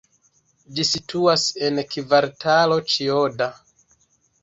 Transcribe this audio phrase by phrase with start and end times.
[0.77, 3.55] Ĝi situas en Kvartalo Ĉijoda.